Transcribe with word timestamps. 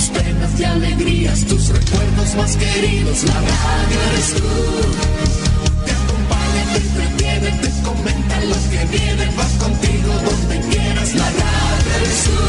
tus 0.00 0.08
penas 0.08 0.58
y 0.58 0.64
alegrías, 0.64 1.44
tus 1.44 1.68
recuerdos 1.68 2.34
más 2.36 2.56
queridos. 2.56 3.22
La 3.24 3.34
radio 3.34 3.98
eres 4.10 4.34
tú. 4.34 4.48
Te 5.84 5.92
acompaña, 5.92 6.62
te 6.72 6.78
entretiene, 6.78 7.50
te 7.60 7.70
comenta 7.82 8.40
los 8.48 8.64
que 8.72 8.84
vienen, 8.96 9.36
vas 9.36 9.52
contigo 9.64 10.12
donde 10.24 10.56
quieras. 10.70 11.14
La 11.14 11.28
radio 11.44 11.90
eres 11.98 12.18
tú, 12.24 12.40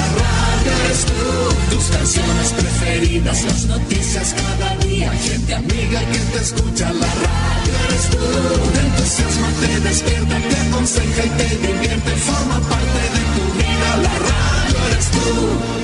la 0.00 0.06
radio 0.22 0.72
eres 0.84 1.04
tú. 1.04 1.76
Tus 1.76 1.84
canciones 1.96 2.52
preferidas, 2.56 3.44
las 3.44 3.66
noticias 3.66 4.34
cada 4.34 4.76
día, 4.76 5.12
gente 5.12 5.54
amiga 5.54 6.00
que 6.10 6.18
te 6.32 6.38
escucha. 6.38 6.90
La 6.90 7.12
radio 7.28 7.72
eres 7.86 8.04
tú. 8.12 8.24
Te 8.72 8.80
entusiasma, 8.80 9.48
te 9.60 9.80
despierta, 9.88 10.36
te 10.48 10.56
aconseja 10.68 11.22
y 11.26 11.30
te 11.38 11.48
divierte, 11.66 12.10
forma 12.28 12.60
parte 12.60 13.02
de 13.14 13.22
tu 13.36 13.44
vida. 13.58 13.88
La 14.04 14.14
radio 14.30 14.78
eres 14.88 15.10
tú. 15.10 15.83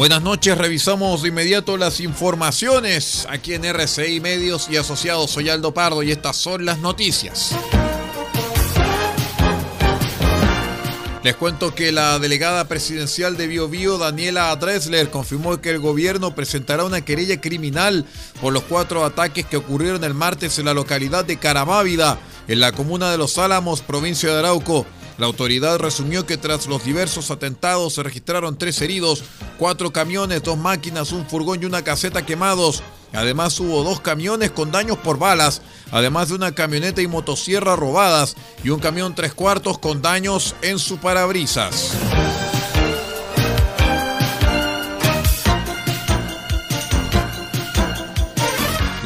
Buenas 0.00 0.22
noches, 0.22 0.56
revisamos 0.56 1.20
de 1.20 1.28
inmediato 1.28 1.76
las 1.76 2.00
informaciones 2.00 3.26
aquí 3.28 3.52
en 3.52 3.66
RCI 3.66 4.18
Medios 4.20 4.70
y 4.70 4.78
Asociados. 4.78 5.30
Soy 5.30 5.50
Aldo 5.50 5.74
Pardo 5.74 6.02
y 6.02 6.10
estas 6.10 6.38
son 6.38 6.64
las 6.64 6.78
noticias. 6.78 7.54
Les 11.22 11.36
cuento 11.36 11.74
que 11.74 11.92
la 11.92 12.18
delegada 12.18 12.66
presidencial 12.66 13.36
de 13.36 13.46
Bio, 13.46 13.98
Daniela 13.98 14.56
Dressler, 14.56 15.10
confirmó 15.10 15.60
que 15.60 15.68
el 15.68 15.80
gobierno 15.80 16.34
presentará 16.34 16.86
una 16.86 17.02
querella 17.02 17.38
criminal 17.38 18.06
por 18.40 18.54
los 18.54 18.62
cuatro 18.62 19.04
ataques 19.04 19.44
que 19.44 19.58
ocurrieron 19.58 20.02
el 20.04 20.14
martes 20.14 20.58
en 20.58 20.64
la 20.64 20.72
localidad 20.72 21.26
de 21.26 21.36
Caramávida, 21.36 22.18
en 22.48 22.60
la 22.60 22.72
comuna 22.72 23.10
de 23.10 23.18
Los 23.18 23.36
Álamos, 23.36 23.82
provincia 23.82 24.30
de 24.30 24.38
Arauco. 24.38 24.86
La 25.20 25.26
autoridad 25.26 25.78
resumió 25.78 26.24
que 26.24 26.38
tras 26.38 26.66
los 26.66 26.82
diversos 26.82 27.30
atentados 27.30 27.92
se 27.92 28.02
registraron 28.02 28.56
tres 28.56 28.80
heridos, 28.80 29.22
cuatro 29.58 29.92
camiones, 29.92 30.42
dos 30.42 30.56
máquinas, 30.56 31.12
un 31.12 31.26
furgón 31.26 31.62
y 31.62 31.66
una 31.66 31.84
caseta 31.84 32.24
quemados. 32.24 32.82
Además 33.12 33.60
hubo 33.60 33.84
dos 33.84 34.00
camiones 34.00 34.50
con 34.50 34.72
daños 34.72 34.96
por 34.96 35.18
balas, 35.18 35.60
además 35.92 36.30
de 36.30 36.36
una 36.36 36.54
camioneta 36.54 37.02
y 37.02 37.06
motosierra 37.06 37.76
robadas 37.76 38.34
y 38.64 38.70
un 38.70 38.80
camión 38.80 39.14
tres 39.14 39.34
cuartos 39.34 39.78
con 39.78 40.00
daños 40.00 40.54
en 40.62 40.78
su 40.78 40.96
parabrisas. 40.96 41.94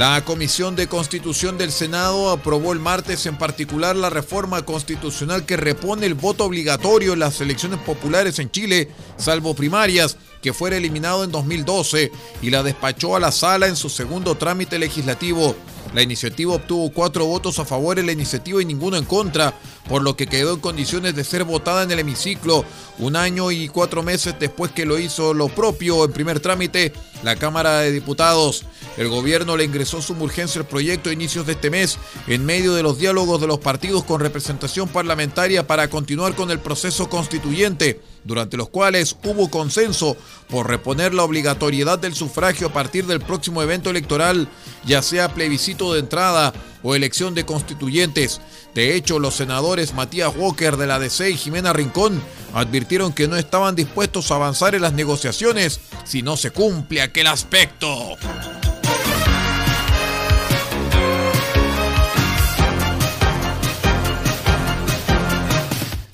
La 0.07 0.23
Comisión 0.23 0.77
de 0.77 0.87
Constitución 0.87 1.57
del 1.57 1.73
Senado 1.73 2.29
aprobó 2.29 2.75
el 2.75 2.79
martes 2.79 3.25
en 3.25 3.39
particular 3.39 3.97
la 3.97 4.11
reforma 4.11 4.61
constitucional 4.61 5.47
que 5.47 5.57
repone 5.57 6.05
el 6.05 6.13
voto 6.13 6.45
obligatorio 6.45 7.15
en 7.15 7.21
las 7.21 7.41
elecciones 7.41 7.81
populares 7.81 8.39
en 8.39 8.51
Chile, 8.51 8.91
salvo 9.17 9.55
primarias, 9.55 10.19
que 10.43 10.53
fuera 10.53 10.77
eliminado 10.77 11.25
en 11.25 11.33
2012, 11.33 12.13
y 12.43 12.51
la 12.51 12.63
despachó 12.63 13.17
a 13.17 13.21
la 13.21 13.33
sala 13.33 13.67
en 13.67 13.77
su 13.77 13.89
segundo 13.89 14.35
trámite 14.35 14.79
legislativo. 14.79 15.57
La 15.95 16.03
iniciativa 16.03 16.55
obtuvo 16.55 16.91
cuatro 16.91 17.25
votos 17.25 17.61
a 17.61 17.65
favor 17.65 18.01
en 18.01 18.07
la 18.07 18.13
iniciativa 18.13 18.61
y 18.61 18.65
ninguno 18.65 18.97
en 18.97 19.05
contra, 19.05 19.55
por 19.89 20.03
lo 20.03 20.17
que 20.17 20.27
quedó 20.27 20.55
en 20.55 20.61
condiciones 20.61 21.15
de 21.15 21.23
ser 21.23 21.45
votada 21.45 21.85
en 21.85 21.91
el 21.93 22.01
hemiciclo 22.01 22.65
un 22.99 23.15
año 23.15 23.53
y 23.53 23.69
cuatro 23.69 24.03
meses 24.03 24.35
después 24.41 24.73
que 24.73 24.87
lo 24.87 24.99
hizo 24.99 25.33
lo 25.35 25.49
propio 25.49 26.05
en 26.05 26.13
primer 26.13 26.41
trámite 26.41 26.93
la 27.23 27.37
Cámara 27.37 27.79
de 27.79 27.93
Diputados. 27.93 28.65
El 28.97 29.09
gobierno 29.09 29.57
le 29.57 29.65
ingresó 29.65 30.03
su 30.03 30.15
urgencia 30.15 30.59
el 30.59 30.67
proyecto 30.67 31.11
a 31.11 31.13
inicios 31.13 31.47
de 31.47 31.53
este 31.53 31.71
mes, 31.71 31.97
en 32.27 32.45
medio 32.45 32.75
de 32.75 32.83
los 32.83 32.99
diálogos 32.99 33.41
de 33.41 33.47
los 33.47 33.61
partidos 33.61 34.03
con 34.03 34.21
representación 34.21 34.89
parlamentaria 34.89 35.67
para 35.67 35.89
continuar 35.89 36.35
con 36.35 36.51
el 36.51 36.59
proceso 36.59 37.09
constituyente, 37.09 38.01
durante 38.25 38.57
los 38.57 38.69
cuales 38.69 39.17
hubo 39.25 39.51
consenso 39.51 40.17
por 40.49 40.69
reponer 40.69 41.15
la 41.15 41.23
obligatoriedad 41.25 41.99
del 41.99 42.15
sufragio 42.15 42.69
a 42.69 42.73
partir 42.73 43.07
del 43.07 43.21
próximo 43.21 43.63
evento 43.63 43.91
electoral, 43.91 44.49
ya 44.85 45.03
sea 45.03 45.35
plebiscito 45.35 45.93
de 45.93 46.01
entrada 46.01 46.53
o 46.83 46.95
elección 46.95 47.35
de 47.35 47.45
constituyentes. 47.45 48.41
De 48.75 48.95
hecho, 48.97 49.19
los 49.19 49.35
senadores 49.35 49.95
Matías 49.95 50.33
Walker 50.37 50.77
de 50.77 50.87
la 50.87 50.99
DC 50.99 51.31
y 51.31 51.37
Jimena 51.37 51.73
Rincón 51.73 52.23
advirtieron 52.55 53.13
que 53.13 53.29
no 53.29 53.37
estaban 53.37 53.75
dispuestos 53.75 54.31
a 54.31 54.37
avanzar 54.37 54.75
en 54.75 54.83
las 54.83 54.93
negociaciones 54.93 55.81
si 56.05 56.23
no 56.23 56.37
se 56.37 56.51
cumple 56.51 57.03
aquel 57.03 57.27
aspecto. 57.27 58.17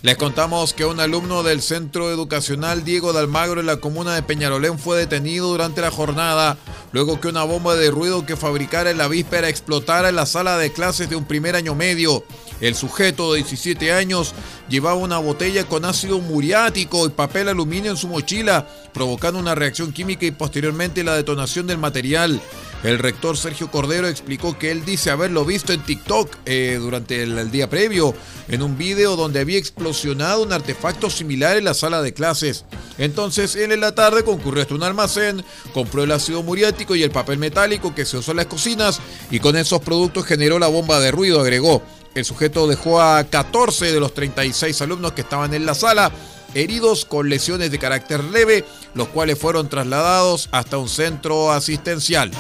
Les 0.03 0.17
contamos 0.17 0.73
que 0.73 0.87
un 0.87 0.99
alumno 0.99 1.43
del 1.43 1.61
Centro 1.61 2.11
Educacional 2.11 2.85
Diego 2.85 3.13
de 3.13 3.19
Almagro 3.19 3.61
en 3.61 3.67
la 3.67 3.77
comuna 3.77 4.15
de 4.15 4.23
Peñarolén 4.23 4.79
fue 4.79 4.97
detenido 4.97 5.49
durante 5.49 5.83
la 5.83 5.91
jornada 5.91 6.57
luego 6.93 7.21
que 7.21 7.29
una 7.29 7.45
bomba 7.45 7.77
de 7.77 7.91
ruido 7.91 8.25
que 8.25 8.35
fabricara 8.35 8.91
en 8.91 8.97
la 8.97 9.09
víspera 9.09 9.51
explotara 9.51 10.09
en 10.09 10.17
la 10.17 10.25
sala 10.25 10.57
de 10.57 10.73
clases 10.73 11.11
de 11.11 11.17
un 11.17 11.27
primer 11.27 11.55
año 11.55 11.75
medio. 11.75 12.25
El 12.63 12.75
sujeto 12.75 13.33
de 13.33 13.41
17 13.41 13.93
años 13.93 14.35
llevaba 14.71 14.97
una 14.97 15.19
botella 15.19 15.65
con 15.65 15.85
ácido 15.85 16.19
muriático 16.19 17.07
y 17.07 17.11
papel 17.11 17.49
aluminio 17.49 17.91
en 17.91 17.97
su 17.97 18.09
mochila, 18.09 18.67
provocando 18.95 19.39
una 19.39 19.55
reacción 19.55 19.93
química 19.93 20.25
y 20.25 20.31
posteriormente 20.31 21.05
la 21.05 21.15
detonación 21.15 21.67
del 21.67 21.79
material. 21.79 22.41
El 22.83 22.99
rector 22.99 23.37
Sergio 23.37 23.71
Cordero 23.71 24.09
explicó 24.09 24.59
que 24.59 24.71
él 24.71 24.87
dice 24.87 25.11
haberlo 25.11 25.45
visto 25.45 25.75
en 25.75 25.83
TikTok 25.83 26.35
eh, 26.47 26.79
durante 26.81 27.23
el, 27.23 27.51
día 27.51 27.69
previo, 27.69 28.15
en 28.49 28.63
un 28.63 28.79
video 28.79 29.17
donde 29.17 29.41
había 29.41 29.59
explosionado 29.59 30.43
un 30.43 30.53
artefacto 30.53 31.11
similar 31.11 31.59
en 31.59 31.65
la 31.65 31.75
sala 31.75 32.01
de 32.01 32.15
clases. 32.15 32.65
Entonces 32.97 33.55
él 33.55 33.73
en 33.73 33.81
la 33.81 33.95
tarde 33.95 34.25
concurrió 34.25 34.63
hasta 34.63 34.75
un 34.75 34.83
almacén, 34.83 35.45
compró 35.75 36.05
el 36.05 36.13
ácido 36.13 36.43
muriático 36.43 36.95
y 36.95 37.03
el 37.03 37.11
papel 37.11 37.39
metálico 37.39 37.95
que 37.95 38.07
se 38.07 38.17
usó 38.17 38.31
en 38.31 38.39
las 38.39 38.47
cocinas 38.47 38.99
y 39.31 39.41
con 39.41 39.57
esos 39.57 39.83
productos 39.83 40.25
generó 40.25 40.59
la 40.59 40.69
bomba 40.69 41.01
de 41.01 41.11
ruido, 41.11 41.41
agregó. 41.41 41.83
El 42.15 42.25
sujeto 42.25 42.67
dejó 42.67 43.01
a 43.03 43.23
14 43.25 43.93
de 43.93 44.01
los 44.01 44.15
36 44.15 44.81
alumnos 44.81 45.13
que 45.13 45.21
estaban 45.21 45.53
en 45.53 45.67
la 45.67 45.75
sala 45.75 46.11
heridos 46.55 47.05
con 47.05 47.29
lesiones 47.29 47.71
de 47.71 47.79
carácter 47.79 48.25
leve, 48.25 48.65
los 48.95 49.09
cuales 49.09 49.39
fueron 49.39 49.69
trasladados 49.69 50.49
hasta 50.51 50.79
un 50.79 50.89
centro 50.89 51.53
asistencial. 51.53 52.31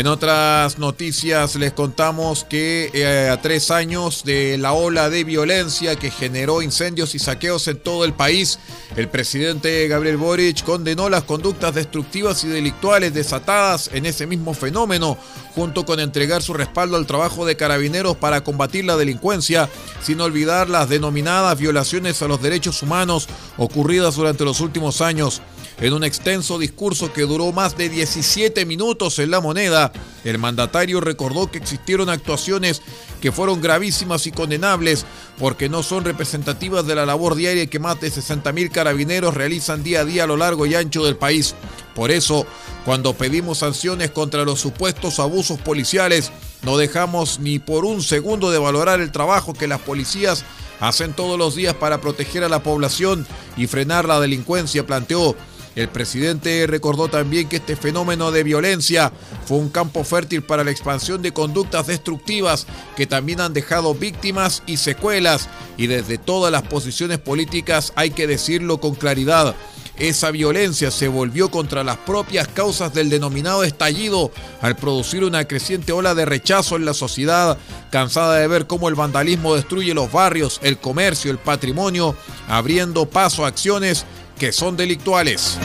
En 0.00 0.06
otras 0.06 0.78
noticias 0.78 1.56
les 1.56 1.74
contamos 1.74 2.44
que 2.44 2.90
eh, 2.94 3.28
a 3.28 3.42
tres 3.42 3.70
años 3.70 4.24
de 4.24 4.56
la 4.56 4.72
ola 4.72 5.10
de 5.10 5.24
violencia 5.24 5.94
que 5.96 6.10
generó 6.10 6.62
incendios 6.62 7.14
y 7.14 7.18
saqueos 7.18 7.68
en 7.68 7.76
todo 7.76 8.06
el 8.06 8.14
país, 8.14 8.58
el 8.96 9.10
presidente 9.10 9.86
Gabriel 9.88 10.16
Boric 10.16 10.64
condenó 10.64 11.10
las 11.10 11.24
conductas 11.24 11.74
destructivas 11.74 12.42
y 12.44 12.48
delictuales 12.48 13.12
desatadas 13.12 13.90
en 13.92 14.06
ese 14.06 14.26
mismo 14.26 14.54
fenómeno, 14.54 15.18
junto 15.54 15.84
con 15.84 16.00
entregar 16.00 16.40
su 16.40 16.54
respaldo 16.54 16.96
al 16.96 17.04
trabajo 17.06 17.44
de 17.44 17.56
carabineros 17.56 18.16
para 18.16 18.42
combatir 18.42 18.86
la 18.86 18.96
delincuencia, 18.96 19.68
sin 20.02 20.22
olvidar 20.22 20.70
las 20.70 20.88
denominadas 20.88 21.58
violaciones 21.58 22.22
a 22.22 22.26
los 22.26 22.40
derechos 22.40 22.82
humanos 22.82 23.28
ocurridas 23.58 24.14
durante 24.14 24.46
los 24.46 24.60
últimos 24.60 25.02
años. 25.02 25.42
En 25.80 25.94
un 25.94 26.04
extenso 26.04 26.58
discurso 26.58 27.10
que 27.10 27.22
duró 27.22 27.52
más 27.52 27.74
de 27.78 27.88
17 27.88 28.66
minutos 28.66 29.18
en 29.18 29.30
la 29.30 29.40
moneda, 29.40 29.92
el 30.24 30.36
mandatario 30.36 31.00
recordó 31.00 31.50
que 31.50 31.56
existieron 31.56 32.10
actuaciones 32.10 32.82
que 33.22 33.32
fueron 33.32 33.62
gravísimas 33.62 34.26
y 34.26 34.30
condenables 34.30 35.06
porque 35.38 35.70
no 35.70 35.82
son 35.82 36.04
representativas 36.04 36.86
de 36.86 36.94
la 36.96 37.06
labor 37.06 37.34
diaria 37.34 37.66
que 37.66 37.78
más 37.78 37.98
de 37.98 38.12
60.000 38.12 38.70
carabineros 38.70 39.32
realizan 39.32 39.82
día 39.82 40.00
a 40.00 40.04
día 40.04 40.24
a 40.24 40.26
lo 40.26 40.36
largo 40.36 40.66
y 40.66 40.74
ancho 40.74 41.02
del 41.02 41.16
país. 41.16 41.54
Por 41.94 42.10
eso, 42.10 42.46
cuando 42.84 43.14
pedimos 43.14 43.58
sanciones 43.58 44.10
contra 44.10 44.44
los 44.44 44.60
supuestos 44.60 45.18
abusos 45.18 45.58
policiales, 45.60 46.30
no 46.62 46.76
dejamos 46.76 47.40
ni 47.40 47.58
por 47.58 47.86
un 47.86 48.02
segundo 48.02 48.50
de 48.50 48.58
valorar 48.58 49.00
el 49.00 49.12
trabajo 49.12 49.54
que 49.54 49.66
las 49.66 49.80
policías 49.80 50.44
hacen 50.78 51.14
todos 51.14 51.38
los 51.38 51.54
días 51.54 51.74
para 51.74 52.02
proteger 52.02 52.44
a 52.44 52.50
la 52.50 52.62
población 52.62 53.26
y 53.56 53.66
frenar 53.66 54.06
la 54.06 54.20
delincuencia, 54.20 54.86
planteó 54.86 55.36
El 55.76 55.88
presidente 55.88 56.66
recordó 56.66 57.08
también 57.08 57.48
que 57.48 57.56
este 57.56 57.76
fenómeno 57.76 58.32
de 58.32 58.42
violencia 58.42 59.12
fue 59.46 59.58
un 59.58 59.68
campo 59.68 60.02
fértil 60.02 60.42
para 60.42 60.64
la 60.64 60.70
expansión 60.70 61.22
de 61.22 61.32
conductas 61.32 61.86
destructivas 61.86 62.66
que 62.96 63.06
también 63.06 63.40
han 63.40 63.52
dejado 63.52 63.94
víctimas 63.94 64.62
y 64.66 64.78
secuelas 64.78 65.48
y 65.76 65.86
desde 65.86 66.18
todas 66.18 66.50
las 66.50 66.62
posiciones 66.62 67.18
políticas 67.18 67.92
hay 67.94 68.10
que 68.10 68.26
decirlo 68.26 68.80
con 68.80 68.94
claridad. 68.94 69.54
Esa 70.00 70.30
violencia 70.30 70.90
se 70.90 71.08
volvió 71.08 71.50
contra 71.50 71.84
las 71.84 71.98
propias 71.98 72.48
causas 72.48 72.94
del 72.94 73.10
denominado 73.10 73.64
estallido 73.64 74.32
al 74.62 74.74
producir 74.74 75.24
una 75.24 75.46
creciente 75.46 75.92
ola 75.92 76.14
de 76.14 76.24
rechazo 76.24 76.76
en 76.76 76.86
la 76.86 76.94
sociedad, 76.94 77.58
cansada 77.90 78.36
de 78.36 78.48
ver 78.48 78.66
cómo 78.66 78.88
el 78.88 78.94
vandalismo 78.94 79.54
destruye 79.54 79.92
los 79.92 80.10
barrios, 80.10 80.58
el 80.62 80.78
comercio, 80.78 81.30
el 81.30 81.36
patrimonio, 81.36 82.16
abriendo 82.48 83.10
paso 83.10 83.44
a 83.44 83.48
acciones 83.48 84.06
que 84.40 84.52
son 84.52 84.74
delictuales. 84.74 85.58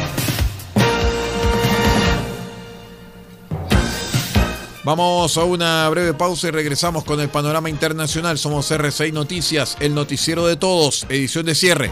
Vamos 4.83 5.37
a 5.37 5.45
una 5.45 5.87
breve 5.89 6.13
pausa 6.13 6.49
y 6.49 6.51
regresamos 6.51 7.05
con 7.05 7.21
el 7.21 7.29
panorama 7.29 7.69
internacional. 7.69 8.37
Somos 8.37 8.69
R6 8.69 9.13
Noticias, 9.13 9.77
el 9.79 9.95
noticiero 9.95 10.45
de 10.45 10.57
todos, 10.57 11.05
edición 11.07 11.45
de 11.45 11.55
cierre. 11.55 11.91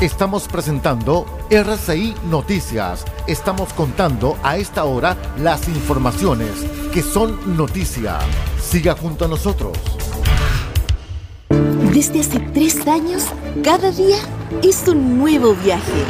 Estamos 0.00 0.48
presentando 0.48 1.26
RCI 1.50 2.14
Noticias. 2.30 3.04
Estamos 3.26 3.74
contando 3.74 4.38
a 4.42 4.56
esta 4.56 4.84
hora 4.84 5.18
las 5.38 5.68
informaciones 5.68 6.50
que 6.94 7.02
son 7.02 7.56
noticia. 7.58 8.18
Siga 8.58 8.96
junto 8.96 9.26
a 9.26 9.28
nosotros. 9.28 9.78
Desde 11.94 12.20
hace 12.20 12.40
tres 12.52 12.86
años, 12.86 13.24
cada 13.62 13.90
día 13.90 14.18
es 14.62 14.86
un 14.86 15.16
nuevo 15.16 15.54
viaje. 15.54 16.04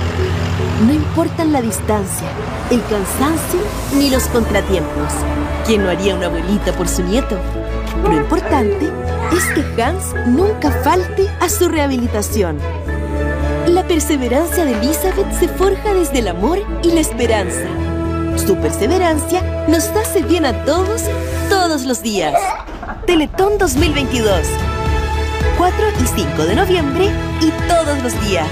No 0.86 0.92
importan 0.92 1.52
la 1.52 1.62
distancia, 1.62 2.26
el 2.70 2.80
cansancio 2.86 3.60
ni 3.96 4.10
los 4.10 4.24
contratiempos. 4.24 5.12
¿Quién 5.64 5.84
no 5.84 5.90
haría 5.90 6.16
una 6.16 6.26
abuelita 6.26 6.72
por 6.76 6.88
su 6.88 7.02
nieto? 7.04 7.38
Lo 8.02 8.16
importante 8.16 8.90
es 9.36 9.44
que 9.54 9.82
Hans 9.82 10.14
nunca 10.26 10.72
falte 10.82 11.28
a 11.40 11.48
su 11.48 11.68
rehabilitación 11.68 12.58
la 13.74 13.86
perseverancia 13.88 14.64
de 14.64 14.72
Elizabeth 14.72 15.32
se 15.38 15.48
forja 15.48 15.94
desde 15.94 16.20
el 16.20 16.28
amor 16.28 16.58
y 16.82 16.92
la 16.92 17.00
esperanza. 17.00 17.66
Su 18.36 18.56
perseverancia 18.56 19.66
nos 19.68 19.88
hace 19.88 20.22
bien 20.22 20.46
a 20.46 20.64
todos, 20.64 21.02
todos 21.48 21.84
los 21.84 22.00
días. 22.00 22.34
Teletón 23.06 23.58
2022. 23.58 24.73
4 25.56 25.90
y 26.02 26.06
5 26.06 26.44
de 26.44 26.56
noviembre 26.56 27.10
y 27.40 27.50
todos 27.68 28.02
los 28.02 28.28
días. 28.28 28.48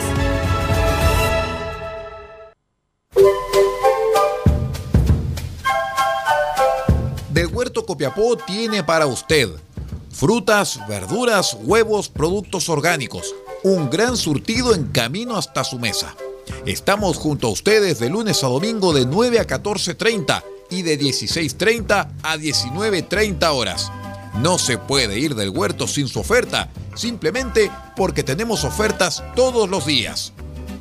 Del 7.30 7.46
Huerto 7.48 7.84
Copiapó 7.86 8.36
tiene 8.36 8.84
para 8.84 9.06
usted 9.06 9.48
frutas, 10.10 10.78
verduras, 10.86 11.56
huevos, 11.62 12.08
productos 12.08 12.68
orgánicos 12.68 13.34
un 13.62 13.90
gran 13.90 14.16
surtido 14.16 14.74
en 14.74 14.86
camino 14.88 15.36
hasta 15.36 15.64
su 15.64 15.78
mesa. 15.78 16.14
Estamos 16.66 17.16
junto 17.16 17.48
a 17.48 17.50
ustedes 17.50 17.98
de 17.98 18.10
lunes 18.10 18.42
a 18.42 18.48
domingo 18.48 18.92
de 18.92 19.06
9 19.06 19.40
a 19.40 19.46
14.30 19.46 20.42
y 20.70 20.82
de 20.82 20.98
16.30 20.98 22.08
a 22.22 22.36
19.30 22.36 23.50
horas. 23.52 23.90
No 24.34 24.58
se 24.58 24.78
puede 24.78 25.18
ir 25.18 25.34
del 25.34 25.50
huerto 25.50 25.86
sin 25.86 26.08
su 26.08 26.20
oferta, 26.20 26.70
simplemente 26.94 27.70
porque 27.96 28.22
tenemos 28.22 28.64
ofertas 28.64 29.22
todos 29.36 29.68
los 29.68 29.86
días. 29.86 30.32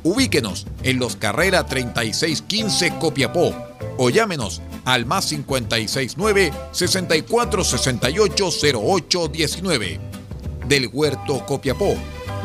Ubíquenos 0.02 0.66
en 0.82 0.98
los 0.98 1.16
Carrera 1.16 1.66
3615 1.66 2.98
Copiapó 2.98 3.54
o 3.98 4.10
llámenos 4.10 4.62
al 4.84 5.06
más 5.06 5.26
569 5.26 6.52
6468 6.72 8.50
0819. 8.74 10.00
Del 10.66 10.90
Huerto 10.92 11.44
Copiapó 11.46 11.96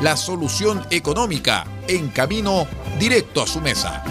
la 0.01 0.15
solución 0.15 0.85
económica 0.91 1.65
en 1.87 2.09
camino 2.09 2.67
directo 2.99 3.41
a 3.41 3.47
su 3.47 3.61
mesa. 3.61 4.03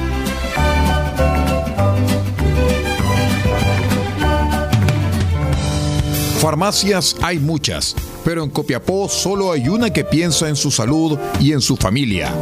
Farmacias 6.47 7.17
hay 7.23 7.41
muchas, 7.41 7.97
pero 8.25 8.45
en 8.45 8.51
Copiapó 8.51 9.09
solo 9.09 9.51
hay 9.51 9.69
una 9.69 9.93
que 9.93 10.05
piensa 10.05 10.49
en 10.49 10.55
su 10.55 10.71
salud 10.71 11.19
y 11.41 11.51
en 11.51 11.61
su 11.61 11.77
familia. 11.77 12.33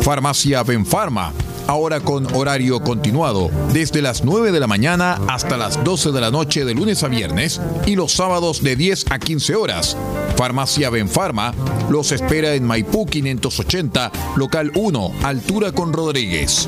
Farmacia 0.00 0.62
Benfarma 0.62 1.34
ahora 1.66 2.00
con 2.00 2.26
horario 2.34 2.80
continuado, 2.80 3.50
desde 3.72 4.00
las 4.00 4.24
9 4.24 4.50
de 4.50 4.60
la 4.60 4.66
mañana 4.66 5.20
hasta 5.28 5.58
las 5.58 5.84
12 5.84 6.10
de 6.10 6.20
la 6.20 6.30
noche 6.30 6.64
de 6.64 6.74
lunes 6.74 7.04
a 7.04 7.08
viernes 7.08 7.60
y 7.86 7.96
los 7.96 8.12
sábados 8.12 8.62
de 8.62 8.76
10 8.76 9.04
a 9.10 9.18
15 9.18 9.54
horas. 9.54 9.96
Farmacia 10.40 10.88
Benfarma 10.88 11.52
los 11.90 12.12
espera 12.12 12.54
en 12.54 12.64
Maipú 12.64 13.04
580, 13.04 14.10
local 14.36 14.72
1, 14.74 15.12
altura 15.22 15.70
con 15.72 15.92
Rodríguez. 15.92 16.66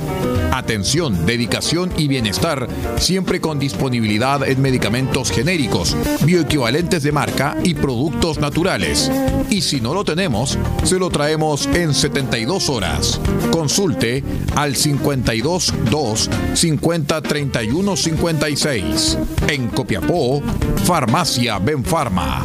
Atención, 0.53 1.25
dedicación 1.25 1.91
y 1.97 2.07
bienestar, 2.07 2.69
siempre 2.99 3.41
con 3.41 3.59
disponibilidad 3.59 4.47
en 4.47 4.61
medicamentos 4.61 5.31
genéricos, 5.31 5.97
bioequivalentes 6.23 7.03
de 7.03 7.13
marca 7.13 7.57
y 7.63 7.73
productos 7.73 8.39
naturales. 8.39 9.11
Y 9.49 9.63
si 9.63 9.81
no 9.81 9.95
lo 9.95 10.05
tenemos, 10.05 10.59
se 10.85 10.99
lo 10.99 11.09
traemos 11.09 11.65
en 11.69 11.95
72 11.95 12.69
horas. 12.69 13.23
Consulte 13.51 14.23
al 14.55 14.77
52 14.77 15.73
2 15.91 16.31
50 16.53 17.23
31 17.23 17.97
56. 17.97 19.19
En 19.49 19.69
Copiapó, 19.69 20.43
Farmacia 20.85 21.59
Benfarma. 21.59 22.43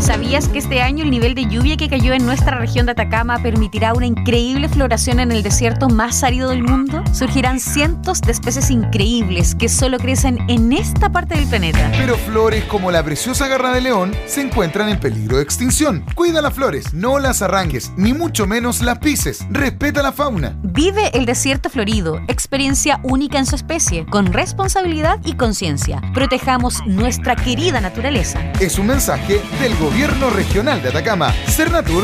¿Sabías 0.00 0.25
que 0.26 0.58
este 0.58 0.82
año 0.82 1.04
el 1.04 1.10
nivel 1.10 1.36
de 1.36 1.46
lluvia 1.46 1.76
que 1.76 1.88
cayó 1.88 2.12
en 2.12 2.26
nuestra 2.26 2.58
región 2.58 2.84
de 2.84 2.92
Atacama 2.92 3.38
permitirá 3.38 3.94
una 3.94 4.06
increíble 4.06 4.68
floración 4.68 5.20
en 5.20 5.30
el 5.30 5.44
desierto 5.44 5.88
más 5.88 6.24
árido 6.24 6.50
del 6.50 6.64
mundo? 6.64 7.04
Surgirán 7.12 7.60
cientos 7.60 8.20
de 8.22 8.32
especies 8.32 8.70
increíbles 8.72 9.54
que 9.54 9.68
solo 9.68 9.98
crecen 9.98 10.38
en 10.48 10.72
esta 10.72 11.10
parte 11.10 11.36
del 11.36 11.46
planeta. 11.46 11.92
Pero 11.96 12.16
flores 12.16 12.64
como 12.64 12.90
la 12.90 13.04
preciosa 13.04 13.46
garra 13.46 13.72
de 13.72 13.80
león 13.80 14.16
se 14.26 14.40
encuentran 14.40 14.88
en 14.88 14.98
peligro 14.98 15.36
de 15.36 15.44
extinción. 15.44 16.04
Cuida 16.16 16.42
las 16.42 16.54
flores, 16.54 16.92
no 16.92 17.20
las 17.20 17.40
arranques, 17.40 17.92
ni 17.96 18.12
mucho 18.12 18.48
menos 18.48 18.82
las 18.82 18.98
pises. 18.98 19.46
Respeta 19.50 20.02
la 20.02 20.10
fauna. 20.10 20.58
Vive 20.64 21.16
el 21.16 21.24
desierto 21.24 21.70
florido, 21.70 22.20
experiencia 22.26 22.98
única 23.04 23.38
en 23.38 23.46
su 23.46 23.54
especie, 23.54 24.04
con 24.06 24.32
responsabilidad 24.32 25.20
y 25.24 25.34
conciencia. 25.34 26.02
Protejamos 26.12 26.84
nuestra 26.84 27.36
querida 27.36 27.80
naturaleza. 27.80 28.40
Es 28.60 28.76
un 28.80 28.88
mensaje 28.88 29.40
del 29.60 29.76
gobierno 29.76 30.15
Gobierno 30.16 30.34
Regional 30.34 30.82
de 30.82 30.88
Atacama, 30.88 31.30
Cernatur 31.46 32.02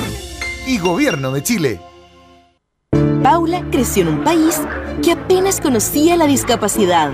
y 0.66 0.76
Gobierno 0.78 1.33
de 1.33 1.42
Chile. 1.42 1.81
Paula 3.23 3.64
creció 3.71 4.02
en 4.02 4.09
un 4.09 4.25
país 4.25 4.61
que 5.02 5.12
apenas 5.12 5.62
conocía 5.62 6.19
la 6.19 6.26
discapacidad. 6.26 7.11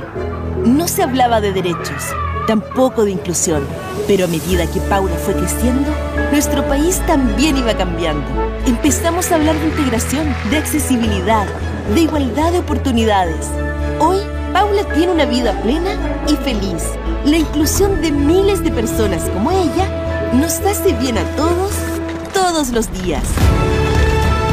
No 0.64 0.88
se 0.88 1.04
hablaba 1.04 1.40
de 1.40 1.52
derechos, 1.52 2.02
tampoco 2.48 3.04
de 3.04 3.12
inclusión, 3.12 3.64
pero 4.08 4.24
a 4.24 4.28
medida 4.28 4.66
que 4.66 4.80
Paula 4.80 5.14
fue 5.18 5.34
creciendo, 5.34 5.88
nuestro 6.32 6.66
país 6.66 7.00
también 7.06 7.56
iba 7.56 7.76
cambiando. 7.76 8.26
Empezamos 8.66 9.30
a 9.30 9.36
hablar 9.36 9.54
de 9.54 9.68
integración, 9.68 10.34
de 10.50 10.56
accesibilidad, 10.56 11.46
de 11.94 12.00
igualdad 12.00 12.50
de 12.50 12.58
oportunidades. 12.58 13.46
Hoy, 14.00 14.18
Paula 14.52 14.82
tiene 14.94 15.12
una 15.12 15.26
vida 15.26 15.52
plena 15.62 15.92
y 16.26 16.34
feliz. 16.34 16.82
La 17.24 17.36
inclusión 17.36 18.00
de 18.02 18.10
miles 18.10 18.64
de 18.64 18.72
personas 18.72 19.22
como 19.30 19.52
ella 19.52 20.07
nos 20.34 20.60
hace 20.60 20.92
bien 20.94 21.18
a 21.18 21.24
todos, 21.36 21.72
todos 22.32 22.70
los 22.70 22.90
días. 23.02 23.24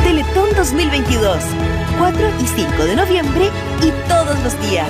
Teletón 0.03 0.50
2022, 0.55 1.38
4 1.98 2.29
y 2.41 2.48
5 2.48 2.86
de 2.86 2.96
noviembre 2.96 3.50
y 3.82 3.91
todos 4.08 4.39
los 4.44 4.70
días. 4.70 4.88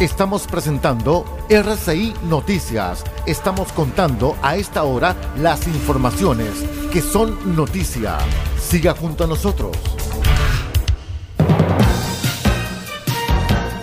Estamos 0.00 0.46
presentando 0.46 1.24
RCI 1.48 2.14
Noticias. 2.24 3.02
Estamos 3.26 3.72
contando 3.72 4.36
a 4.42 4.56
esta 4.56 4.84
hora 4.84 5.16
las 5.36 5.66
informaciones 5.66 6.52
que 6.92 7.02
son 7.02 7.56
noticia. 7.56 8.18
Siga 8.60 8.94
junto 8.94 9.24
a 9.24 9.26
nosotros. 9.26 9.76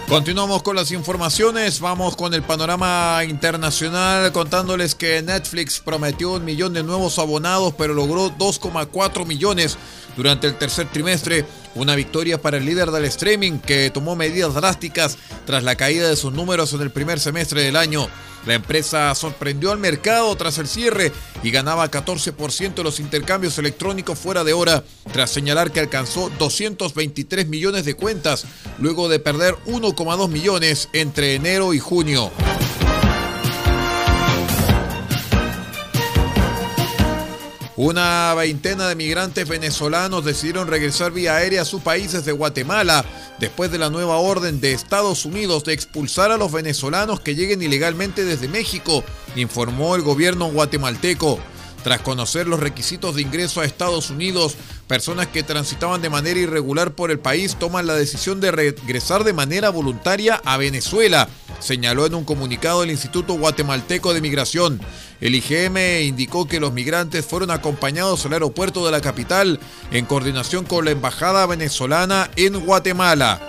Continuamos 0.07 0.61
con 0.61 0.75
las 0.75 0.91
informaciones, 0.91 1.79
vamos 1.79 2.15
con 2.15 2.35
el 2.35 2.43
panorama 2.43 3.23
internacional 3.27 4.31
contándoles 4.31 4.93
que 4.93 5.23
Netflix 5.23 5.79
prometió 5.79 6.33
un 6.33 6.45
millón 6.45 6.73
de 6.73 6.83
nuevos 6.83 7.17
abonados 7.17 7.73
pero 7.75 7.95
logró 7.95 8.29
2,4 8.29 9.25
millones 9.25 9.77
durante 10.15 10.45
el 10.45 10.59
tercer 10.59 10.87
trimestre, 10.91 11.43
Una 11.75 11.95
victoria 11.95 12.41
para 12.41 12.57
el 12.57 12.65
líder 12.65 12.91
del 12.91 13.05
streaming 13.05 13.59
que 13.59 13.89
tomó 13.89 14.15
medidas 14.15 14.53
drásticas 14.53 15.17
tras 15.45 15.63
la 15.63 15.75
caída 15.75 16.09
de 16.09 16.15
sus 16.15 16.31
números 16.31 16.73
en 16.73 16.81
el 16.81 16.89
primer 16.89 17.19
semestre 17.19 17.63
del 17.63 17.75
año. 17.75 18.07
La 18.45 18.53
empresa 18.53 19.13
sorprendió 19.15 19.71
al 19.71 19.79
mercado 19.79 20.33
tras 20.35 20.57
el 20.57 20.67
cierre 20.67 21.11
y 21.43 21.51
ganaba 21.51 21.89
14% 21.89 22.75
de 22.75 22.83
los 22.83 22.99
intercambios 22.99 23.57
electrónicos 23.57 24.19
fuera 24.19 24.43
de 24.43 24.53
hora, 24.53 24.83
tras 25.11 25.31
señalar 25.31 25.71
que 25.71 25.79
alcanzó 25.79 26.31
223 26.37 27.47
millones 27.47 27.85
de 27.85 27.95
cuentas, 27.95 28.45
luego 28.79 29.09
de 29.09 29.19
perder 29.19 29.55
1,2 29.65 30.29
millones 30.29 30.89
entre 30.93 31.35
enero 31.35 31.73
y 31.73 31.79
junio. 31.79 32.31
Una 37.77 38.33
veintena 38.35 38.87
de 38.87 38.95
migrantes 38.95 39.45
venezolanos 39.49 40.23
decidieron 40.23 40.69
regresar 40.69 41.11
vía 41.11 41.35
aérea 41.35 41.63
a 41.63 41.65
sus 41.65 41.81
países 41.81 42.23
de 42.23 42.31
Guatemala 42.31 43.03
después 43.37 43.69
de 43.69 43.77
la 43.77 43.89
nueva 43.89 44.15
orden 44.15 44.61
de 44.61 44.71
Estados 44.71 45.25
Unidos 45.25 45.65
de 45.65 45.73
expulsar 45.73 46.31
a 46.31 46.37
los 46.37 46.53
venezolanos 46.53 47.19
que 47.19 47.35
lleguen 47.35 47.61
ilegalmente 47.61 48.23
desde 48.23 48.47
México, 48.47 49.03
informó 49.35 49.97
el 49.97 50.03
gobierno 50.03 50.49
guatemalteco. 50.49 51.37
Tras 51.83 51.99
conocer 51.99 52.47
los 52.47 52.61
requisitos 52.61 53.15
de 53.15 53.23
ingreso 53.23 53.59
a 53.59 53.65
Estados 53.65 54.09
Unidos, 54.09 54.55
personas 54.87 55.27
que 55.27 55.43
transitaban 55.43 56.01
de 56.01 56.09
manera 56.09 56.39
irregular 56.39 56.91
por 56.91 57.11
el 57.11 57.19
país 57.19 57.55
toman 57.55 57.87
la 57.87 57.95
decisión 57.95 58.39
de 58.39 58.51
regresar 58.51 59.23
de 59.23 59.33
manera 59.33 59.69
voluntaria 59.69 60.41
a 60.45 60.57
Venezuela, 60.57 61.27
señaló 61.59 62.05
en 62.05 62.15
un 62.15 62.25
comunicado 62.25 62.83
el 62.83 62.91
Instituto 62.91 63.33
Guatemalteco 63.33 64.13
de 64.13 64.21
Migración. 64.21 64.81
El 65.21 65.35
IGM 65.35 65.77
indicó 66.03 66.47
que 66.47 66.59
los 66.59 66.73
migrantes 66.73 67.25
fueron 67.25 67.51
acompañados 67.51 68.25
al 68.25 68.33
aeropuerto 68.33 68.85
de 68.85 68.91
la 68.91 69.01
capital 69.01 69.59
en 69.91 70.05
coordinación 70.05 70.65
con 70.65 70.85
la 70.85 70.91
Embajada 70.91 71.45
venezolana 71.45 72.29
en 72.35 72.59
Guatemala. 72.59 73.41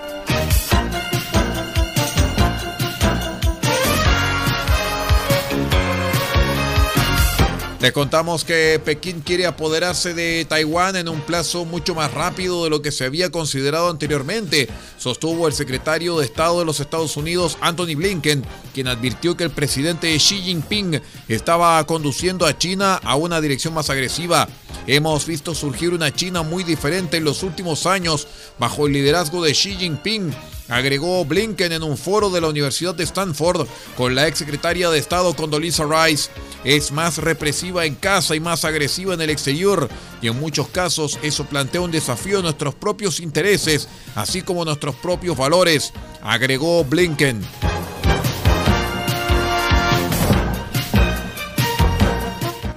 Les 7.87 7.93
contamos 7.93 8.43
que 8.43 8.81
Pekín 8.85 9.21
quiere 9.21 9.47
apoderarse 9.47 10.12
de 10.12 10.45
Taiwán 10.45 10.97
en 10.97 11.09
un 11.09 11.21
plazo 11.21 11.64
mucho 11.64 11.95
más 11.95 12.12
rápido 12.12 12.64
de 12.64 12.71
lo 12.71 12.83
que 12.83 12.90
se 12.90 13.05
había 13.05 13.31
considerado 13.31 13.88
anteriormente, 13.90 14.69
sostuvo 14.99 15.47
el 15.47 15.52
secretario 15.52 16.19
de 16.19 16.25
Estado 16.25 16.59
de 16.59 16.64
los 16.64 16.81
Estados 16.81 17.16
Unidos, 17.16 17.57
Anthony 17.61 17.95
Blinken, 17.95 18.45
quien 18.75 18.88
advirtió 18.88 19.37
que 19.37 19.45
el 19.45 19.52
presidente 19.52 20.16
Xi 20.16 20.40
Jinping 20.40 21.00
estaba 21.28 21.87
conduciendo 21.87 22.45
a 22.45 22.59
China 22.59 22.97
a 23.05 23.14
una 23.14 23.40
dirección 23.40 23.73
más 23.73 23.88
agresiva. 23.88 24.49
Hemos 24.88 25.25
visto 25.25 25.55
surgir 25.55 25.95
una 25.95 26.12
China 26.12 26.43
muy 26.43 26.64
diferente 26.64 27.19
en 27.19 27.25
los 27.25 27.45
últimos 27.45 27.87
años 27.87 28.26
bajo 28.59 28.88
el 28.88 28.95
liderazgo 28.95 29.45
de 29.45 29.52
Xi 29.52 29.76
Jinping 29.76 30.35
agregó 30.68 31.25
Blinken 31.25 31.73
en 31.73 31.82
un 31.82 31.96
foro 31.96 32.30
de 32.30 32.40
la 32.40 32.49
Universidad 32.49 32.94
de 32.94 33.04
Stanford 33.04 33.66
con 33.96 34.14
la 34.14 34.26
exsecretaria 34.26 34.90
de 34.90 34.99
Estado 34.99 35.35
Condoleezza 35.35 35.85
Rice. 35.85 36.30
Es 36.64 36.92
más 36.92 37.18
represiva 37.18 37.85
en 37.85 37.94
casa 37.94 38.35
y 38.35 38.40
más 38.40 38.64
agresiva 38.64 39.14
en 39.14 39.20
el 39.20 39.30
exterior 39.30 39.88
y 40.20 40.28
en 40.28 40.40
muchos 40.40 40.68
casos 40.68 41.18
eso 41.23 41.44
plantea 41.44 41.80
un 41.80 41.90
desafío 41.90 42.40
a 42.40 42.42
nuestros 42.42 42.75
propios 42.75 43.20
intereses, 43.20 43.88
así 44.14 44.42
como 44.42 44.64
nuestros 44.64 44.94
propios 44.96 45.37
valores, 45.37 45.92
agregó 46.23 46.85
Blinken. 46.85 47.42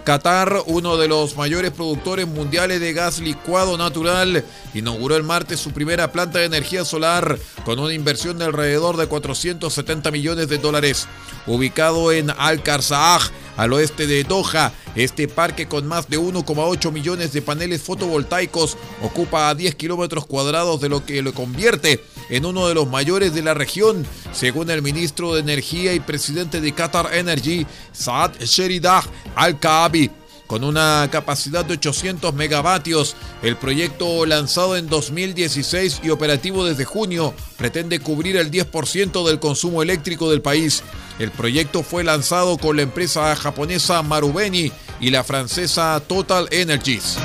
Qatar, 0.10 0.64
uno 0.66 0.98
de 0.98 1.08
los 1.08 1.38
mayores 1.38 1.70
productores 1.70 2.28
mundiales 2.28 2.80
de 2.80 2.94
gas 2.94 3.20
licuado 3.20 3.78
natural, 3.78 4.44
inauguró 4.74 5.16
el 5.16 5.22
martes 5.22 5.60
su 5.60 5.70
primera 5.70 6.12
planta 6.12 6.40
de 6.40 6.46
energía 6.46 6.84
solar 6.84 7.38
con 7.64 7.78
una 7.78 7.94
inversión 7.94 8.40
de 8.40 8.46
alrededor 8.46 8.98
de 8.98 9.06
470 9.06 10.10
millones 10.10 10.50
de 10.50 10.58
dólares. 10.58 11.08
Ubicado 11.46 12.12
en 12.12 12.32
Al 12.32 12.64
Kharsaah, 12.64 13.20
al 13.56 13.72
oeste 13.72 14.08
de 14.08 14.24
Doha, 14.24 14.74
este 14.96 15.28
parque 15.28 15.68
con 15.68 15.86
más 15.86 16.10
de 16.10 16.18
1,8 16.18 16.92
millones 16.92 17.32
de 17.32 17.44
paneles 17.44 17.84
fotovoltaicos 17.84 18.78
ocupa 19.04 19.54
10 19.54 19.76
kilómetros 19.76 20.26
cuadrados 20.26 20.82
de 20.82 20.90
lo 20.90 21.06
que 21.06 21.22
lo 21.22 21.36
convierte 21.36 22.04
en 22.30 22.46
uno 22.46 22.68
de 22.68 22.76
los 22.76 22.88
mayores 22.88 23.34
de 23.34 23.42
la 23.42 23.54
región, 23.54 24.06
según 24.32 24.70
el 24.70 24.82
ministro 24.82 25.34
de 25.34 25.42
Energía 25.42 25.94
y 25.94 26.00
presidente 26.00 26.62
de 26.62 26.72
Qatar 26.74 27.14
Energy, 27.14 27.66
Saad 27.92 28.32
Sheridah 28.40 29.04
Al-Kaabi. 29.36 30.12
Con 30.50 30.64
una 30.64 31.08
capacidad 31.12 31.64
de 31.64 31.76
800 31.76 32.34
megavatios, 32.34 33.16
el 33.44 33.56
proyecto 33.56 34.26
lanzado 34.26 34.76
en 34.76 34.90
2016 34.90 36.02
y 36.02 36.10
operativo 36.10 36.66
desde 36.66 36.86
junio 36.86 37.36
pretende 37.56 38.00
cubrir 38.00 38.36
el 38.36 38.50
10% 38.50 39.28
del 39.28 39.40
consumo 39.40 39.84
eléctrico 39.84 40.32
del 40.32 40.42
país. 40.42 40.82
El 41.20 41.30
proyecto 41.30 41.84
fue 41.84 42.04
lanzado 42.04 42.58
con 42.58 42.78
la 42.78 42.82
empresa 42.82 43.36
japonesa 43.36 44.02
Marubeni 44.02 44.72
y 45.00 45.12
la 45.12 45.24
francesa 45.24 46.02
Total 46.08 46.48
Energies. 46.50 47.18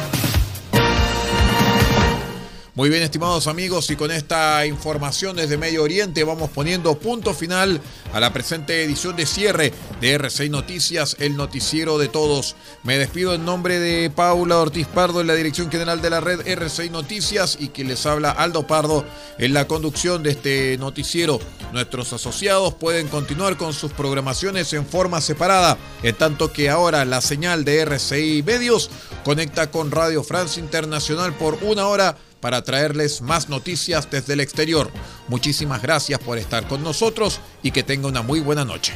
Muy 2.76 2.88
bien, 2.88 3.04
estimados 3.04 3.46
amigos, 3.46 3.88
y 3.90 3.94
con 3.94 4.10
esta 4.10 4.66
información 4.66 5.36
desde 5.36 5.56
Medio 5.56 5.84
Oriente 5.84 6.24
vamos 6.24 6.50
poniendo 6.50 6.98
punto 6.98 7.32
final 7.32 7.80
a 8.12 8.18
la 8.18 8.32
presente 8.32 8.82
edición 8.82 9.14
de 9.14 9.26
cierre 9.26 9.72
de 10.00 10.18
R6 10.18 10.50
Noticias, 10.50 11.14
el 11.20 11.36
noticiero 11.36 11.98
de 11.98 12.08
todos. 12.08 12.56
Me 12.82 12.98
despido 12.98 13.32
en 13.32 13.44
nombre 13.44 13.78
de 13.78 14.10
Paula 14.10 14.58
Ortiz 14.58 14.88
Pardo 14.88 15.20
en 15.20 15.28
la 15.28 15.36
dirección 15.36 15.70
general 15.70 16.02
de 16.02 16.10
la 16.10 16.18
red 16.18 16.40
R6 16.40 16.90
Noticias 16.90 17.56
y 17.60 17.68
quien 17.68 17.86
les 17.86 18.06
habla 18.06 18.32
Aldo 18.32 18.66
Pardo 18.66 19.04
en 19.38 19.54
la 19.54 19.68
conducción 19.68 20.24
de 20.24 20.30
este 20.30 20.76
noticiero. 20.76 21.38
Nuestros 21.72 22.12
asociados 22.12 22.74
pueden 22.74 23.06
continuar 23.06 23.56
con 23.56 23.72
sus 23.72 23.92
programaciones 23.92 24.72
en 24.72 24.84
forma 24.84 25.20
separada, 25.20 25.78
en 26.02 26.16
tanto 26.16 26.52
que 26.52 26.70
ahora 26.70 27.04
la 27.04 27.20
señal 27.20 27.64
de 27.64 27.82
RCI 27.82 28.42
Medios 28.42 28.90
conecta 29.24 29.70
con 29.70 29.92
Radio 29.92 30.24
France 30.24 30.58
Internacional 30.58 31.34
por 31.34 31.58
una 31.62 31.86
hora 31.86 32.16
para 32.44 32.60
traerles 32.60 33.22
más 33.22 33.48
noticias 33.48 34.10
desde 34.10 34.34
el 34.34 34.40
exterior. 34.40 34.90
Muchísimas 35.28 35.80
gracias 35.80 36.18
por 36.18 36.36
estar 36.36 36.68
con 36.68 36.82
nosotros 36.82 37.40
y 37.62 37.70
que 37.70 37.82
tenga 37.82 38.06
una 38.06 38.20
muy 38.20 38.40
buena 38.40 38.66
noche. 38.66 38.92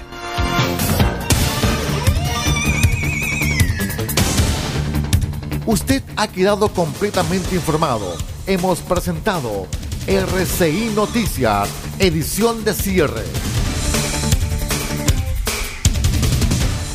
Usted 5.64 6.02
ha 6.17 6.28
quedado 6.28 6.69
completamente 6.69 7.55
informado. 7.55 8.19
Hemos 8.47 8.81
presentado 8.81 9.67
RCI 10.07 10.93
Noticias, 10.95 11.71
edición 11.99 12.64
de 12.64 12.75
cierre. 12.75 13.25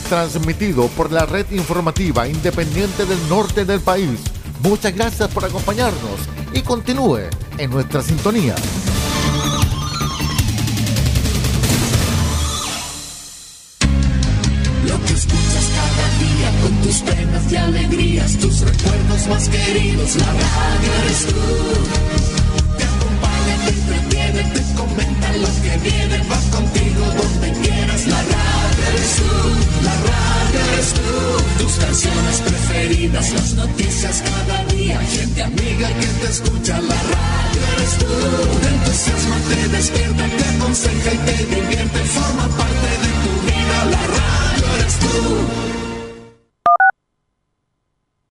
Transmitido 0.08 0.88
por 0.90 1.12
la 1.12 1.26
red 1.26 1.50
informativa 1.50 2.28
independiente 2.28 3.08
del 3.08 3.28
norte 3.28 3.66
del 3.66 3.82
país. 3.82 4.20
Muchas 4.62 4.94
gracias 4.94 5.32
por 5.32 5.46
acompañarnos 5.46 6.33
y 6.54 6.62
continúe 6.62 7.30
en 7.58 7.72
nuestra 7.72 8.02
sintonía. 8.02 8.56
Lo 14.88 15.06
que 15.06 15.14
escuchas 15.14 15.72
cada 15.76 16.08
día 16.20 16.62
con 16.62 16.82
tus 16.82 17.02
penas 17.02 17.52
y 17.52 17.56
alegrías, 17.56 18.38
tus 18.38 18.62
recuerdos 18.62 19.28
más 19.28 19.50
queridos, 19.50 20.16
la 20.16 20.26
radio 20.26 20.94
eres 21.04 21.26
tú. 21.28 21.43